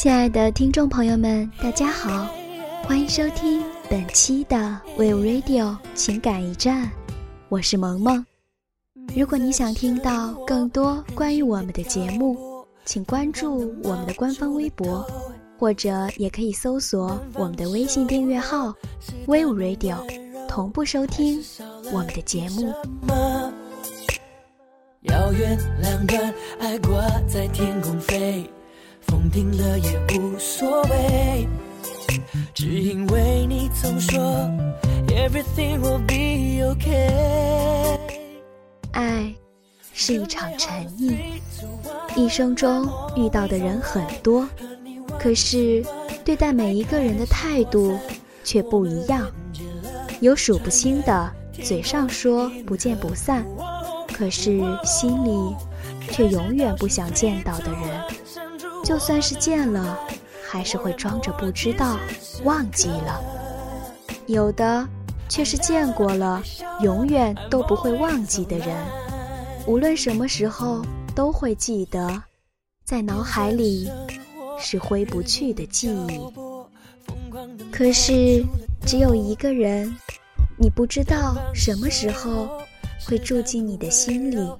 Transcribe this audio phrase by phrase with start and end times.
[0.00, 2.26] 亲爱的听众朋友们，大家好，
[2.84, 4.56] 欢迎收听本期的
[4.96, 6.90] We Radio 情感驿站，
[7.50, 8.24] 我是萌萌。
[9.14, 15.06] 如果你想听到更多关于我们的节目，请关注我们的官方微博，
[15.58, 18.74] 或者也可以搜索我们的微信订阅号
[19.26, 19.96] We Radio，
[20.48, 21.44] 同步收听
[21.92, 22.72] 我们的节目。
[25.02, 28.50] 遥远两端，爱挂在天空飞。
[29.10, 31.48] 风停了也无所谓，
[32.54, 34.20] 只因为你曾说
[35.08, 37.98] everything will be okay。
[38.92, 39.34] 爱
[39.92, 41.16] 是一场沉溺，
[42.14, 44.48] 一生中遇到的人很多，
[45.18, 45.84] 可是
[46.24, 47.98] 对待每一个人的态度
[48.44, 49.28] 却不一样。
[50.20, 53.44] 有数不清的嘴上说不见不散，
[54.12, 55.56] 可是心里
[56.12, 57.80] 却永远不想见到的人。
[58.84, 59.98] 就算是见了，
[60.48, 61.98] 还是会装着不知道、
[62.44, 63.20] 忘记了；
[64.26, 64.86] 有的
[65.28, 66.42] 却是见过了，
[66.80, 68.68] 永远都不会忘记的人，
[69.66, 70.82] 无论什么时候
[71.14, 72.22] 都会记得，
[72.84, 73.88] 在脑海里
[74.58, 76.20] 是挥不去的记忆。
[77.70, 78.42] 可是，
[78.84, 79.94] 只有一个人，
[80.58, 82.48] 你不知道什么时候
[83.06, 84.50] 会住进你的心里。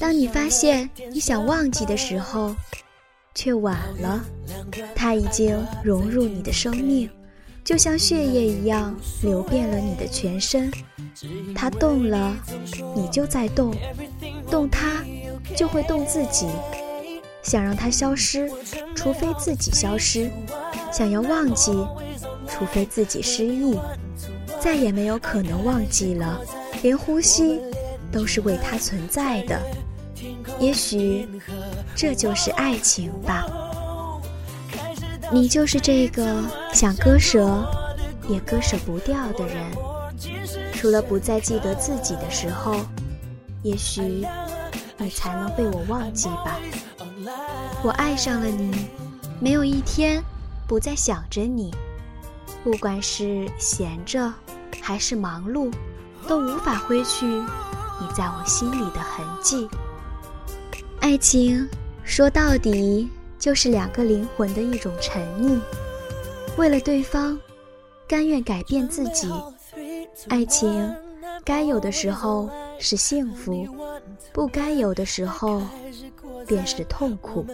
[0.00, 2.54] 当你发现你想忘记的时候，
[3.34, 4.24] 却晚了，
[4.94, 7.10] 它已经融入你的生命，
[7.64, 10.72] 就像血液一样流遍了你的全身。
[11.54, 12.36] 它动了，
[12.94, 13.72] 你就在动；
[14.50, 15.04] 动它，
[15.56, 16.46] 就会动自己。
[17.42, 18.50] 想让它消失，
[18.94, 20.30] 除非自己消失；
[20.92, 21.72] 想要忘记，
[22.48, 23.78] 除非自己失忆。
[24.60, 26.40] 再也没有可能忘记了，
[26.82, 27.60] 连呼吸
[28.10, 29.60] 都是为它存在的。
[30.58, 31.28] 也许。
[31.96, 33.46] 这就是爱情吧。
[35.32, 36.42] 你就是这个
[36.72, 37.64] 想割舍
[38.28, 39.70] 也割舍不掉的人。
[40.74, 42.80] 除了不再记得自己的时候，
[43.62, 44.26] 也许
[44.98, 46.58] 你才能被我忘记吧。
[47.82, 48.88] 我爱上了你，
[49.40, 50.22] 没有一天
[50.66, 51.72] 不再想着你。
[52.62, 54.32] 不管是闲着
[54.82, 55.72] 还是忙碌，
[56.26, 59.68] 都无法挥去你在我心里的痕迹。
[61.04, 61.68] 爱情。
[62.02, 65.60] 说到底，就是两个灵魂的一种沉溺，
[66.56, 67.38] 为了对方，
[68.08, 69.30] 甘愿改变自己。
[70.28, 70.90] 爱情，
[71.44, 72.48] 该有的时候
[72.78, 73.68] 是幸福，
[74.32, 75.60] 不该有的时候
[76.46, 77.46] 便是痛苦。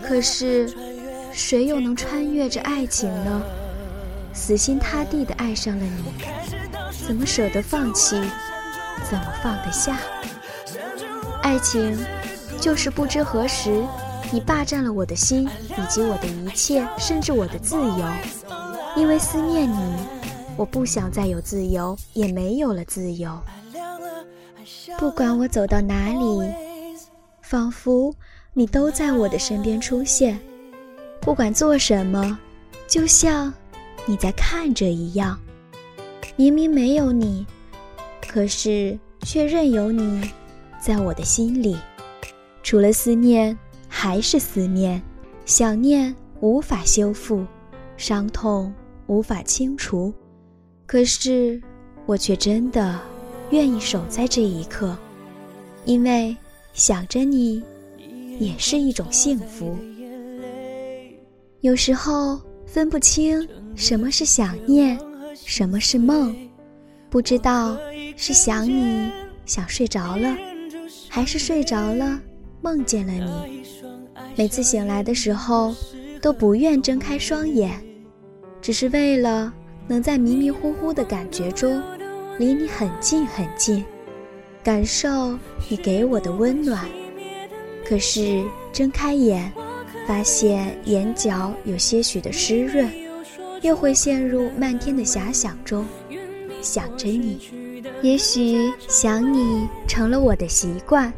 [0.00, 0.72] 可是，
[1.32, 3.42] 谁又能穿越着爱情呢？
[4.32, 6.04] 死心塌地的爱上了你，
[7.04, 8.10] 怎么舍得放弃？
[9.10, 9.98] 怎么放得下？
[11.42, 11.98] 爱情。
[12.60, 13.84] 就是不知何时，
[14.32, 18.04] 你霸占了我的心，以及我的一切，甚至我的自由。
[18.96, 19.96] 因为思念你，
[20.56, 23.38] 我不想再有自由，也没有了自由。
[24.98, 26.52] 不管我走到哪里，
[27.42, 28.14] 仿佛
[28.52, 30.38] 你都在我的身边出现。
[31.20, 32.38] 不管做什么，
[32.86, 33.52] 就像
[34.06, 35.38] 你在看着一样。
[36.36, 37.46] 明明没有你，
[38.26, 40.30] 可是却任由你
[40.80, 41.76] 在我的心里。
[42.64, 43.56] 除了思念，
[43.88, 44.98] 还是思念；
[45.44, 47.44] 想念无法修复，
[47.98, 48.72] 伤痛
[49.06, 50.12] 无法清除。
[50.86, 51.60] 可是，
[52.06, 52.98] 我却真的
[53.50, 54.96] 愿意守在这一刻，
[55.84, 56.34] 因为
[56.72, 57.62] 想着你，
[58.40, 59.76] 也是一种幸福。
[61.60, 64.98] 有时候分不清什么是想念，
[65.34, 66.34] 什么是梦，
[67.10, 67.76] 不知道
[68.16, 69.12] 是想你
[69.44, 70.34] 想睡着了，
[71.10, 72.18] 还是睡着了。
[72.64, 73.62] 梦见了你，
[74.34, 75.74] 每次醒来的时候
[76.18, 77.78] 都不愿睁开双眼，
[78.62, 79.52] 只是为了
[79.86, 81.82] 能在迷迷糊糊的感觉中
[82.38, 83.84] 离你很近很近，
[84.62, 86.88] 感受你给我的温暖。
[87.86, 88.42] 可是
[88.72, 89.52] 睁开眼，
[90.06, 92.90] 发现眼角有些许的湿润，
[93.60, 95.84] 又会陷入漫天的遐想中，
[96.62, 97.38] 想着你。
[98.00, 101.12] 也许想你成了我的习惯。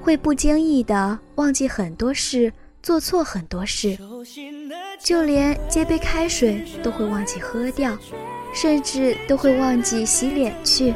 [0.00, 2.52] 会不经意的忘记很多事，
[2.82, 3.98] 做错很多事，
[4.98, 7.96] 就连接杯开水都会忘记喝掉，
[8.54, 10.94] 甚至都会忘记洗脸去。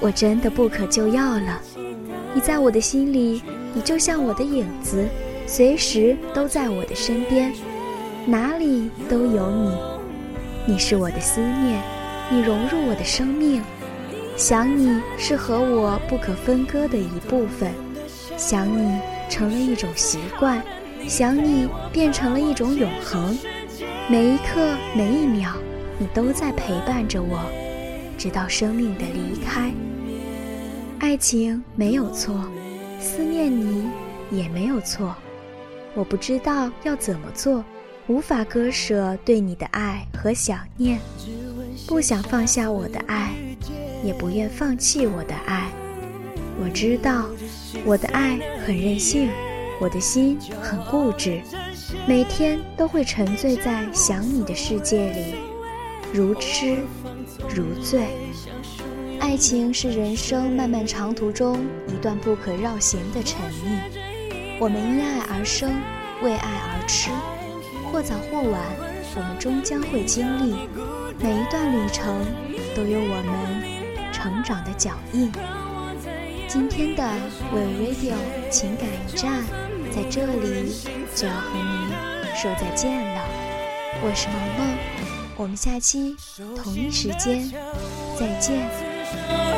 [0.00, 1.60] 我真的不可救药了。
[2.34, 3.42] 你在我的心里，
[3.72, 5.04] 你就像我的影子，
[5.46, 7.52] 随时都在我的身边，
[8.26, 9.76] 哪里都有你。
[10.66, 11.82] 你是我的思念，
[12.30, 13.62] 你融入我的生命，
[14.36, 17.72] 想你是和我不可分割的一部分。
[18.36, 20.62] 想你成了一种习惯，
[21.06, 23.36] 想你变成了一种永恒，
[24.08, 25.52] 每一刻每一秒，
[25.98, 27.40] 你都在陪伴着我，
[28.18, 29.72] 直到生命的离开。
[30.98, 32.34] 爱情没有错，
[33.00, 33.88] 思念你
[34.30, 35.14] 也没有错。
[35.94, 37.64] 我不知道要怎么做，
[38.08, 40.98] 无法割舍对你的爱和想念，
[41.86, 43.32] 不想放下我的爱，
[44.02, 45.70] 也不愿放弃我的爱。
[46.62, 47.26] 我知道，
[47.84, 49.30] 我的爱很任性。
[49.80, 51.42] 我的心很固执，
[52.06, 55.34] 每天都会沉醉在想你的世界里，
[56.12, 56.78] 如痴
[57.52, 58.06] 如醉。
[59.18, 61.58] 爱情是人生漫漫长途中
[61.88, 64.58] 一段不可绕行的沉溺。
[64.60, 65.68] 我们因爱而生，
[66.22, 67.10] 为爱而痴，
[67.90, 68.62] 或早或晚，
[69.16, 70.54] 我们终将会经历。
[71.18, 72.24] 每一段旅程
[72.76, 75.32] 都有我们成长的脚印。
[76.48, 77.02] 今天的
[77.52, 78.14] We Radio
[78.50, 79.44] 情感驿站。
[79.94, 80.72] 在这里
[81.14, 81.94] 就要和你
[82.34, 83.22] 说再见了，
[84.02, 84.76] 我是萌萌，
[85.36, 86.16] 我们下期
[86.56, 87.48] 同一时间
[88.18, 89.53] 再见。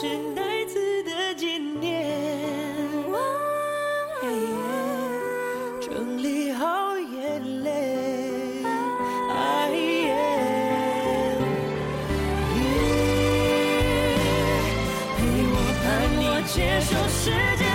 [0.00, 2.06] 是带刺的纪念，
[5.80, 8.62] 整理好眼泪。
[15.16, 15.86] 陪我盼，
[16.22, 17.67] 我接受世界。